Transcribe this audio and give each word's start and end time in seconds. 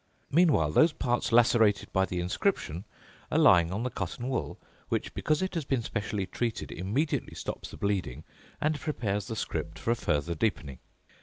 Meanwhile 0.31 0.71
those 0.71 0.93
parts 0.93 1.31
lacerated 1.31 1.93
by 1.93 2.05
the 2.07 2.19
inscription 2.19 2.85
are 3.31 3.37
lying 3.37 3.71
on 3.71 3.83
the 3.83 3.91
cotton 3.91 4.29
wool 4.29 4.59
which, 4.89 5.13
because 5.13 5.43
it 5.43 5.53
has 5.53 5.63
been 5.63 5.83
specially 5.83 6.25
treated, 6.25 6.71
immediately 6.71 7.35
stops 7.35 7.69
the 7.69 7.77
bleeding 7.77 8.23
and 8.59 8.79
prepares 8.79 9.27
the 9.27 9.35
script 9.35 9.77
for 9.77 9.91
a 9.91 9.95
further 9.95 10.33
deepening. 10.33 10.79